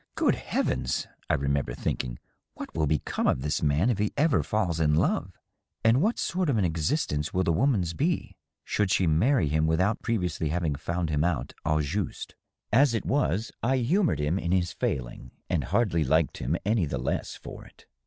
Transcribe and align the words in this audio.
^ 0.11 0.15
Good 0.15 0.33
heavens!' 0.33 1.05
I 1.29 1.37
remem 1.37 1.63
ber 1.63 1.75
thinking, 1.75 2.13
^ 2.13 2.17
what 2.55 2.73
will 2.73 2.87
become 2.87 3.27
of 3.27 3.43
this 3.43 3.61
man 3.61 3.91
if 3.91 3.99
he 3.99 4.11
ever 4.17 4.41
falls 4.41 4.79
in 4.79 4.95
love? 4.95 5.37
And 5.83 5.97
wliat 5.99 6.17
sort 6.17 6.49
of 6.49 6.57
an 6.57 6.65
existence 6.65 7.31
will 7.35 7.43
the 7.43 7.53
woman's 7.53 7.93
be, 7.93 8.35
should 8.63 8.89
she 8.89 9.05
marry 9.05 9.47
him 9.47 9.67
without 9.67 10.01
previously 10.01 10.49
having 10.49 10.73
found 10.73 11.11
him 11.11 11.23
out 11.23 11.53
au 11.67 11.81
juste 11.83 12.31
f 12.33 12.37
As 12.81 12.93
it 12.95 13.05
was, 13.05 13.51
I 13.61 13.77
humored 13.77 14.17
him 14.19 14.39
in 14.39 14.51
his 14.51 14.71
failing, 14.73 15.33
and 15.51 15.65
hardly 15.65 16.03
liked 16.03 16.39
him 16.39 16.57
any 16.65 16.87
the 16.87 16.97
less 16.97 17.35
for 17.35 17.63
it. 17.65 17.85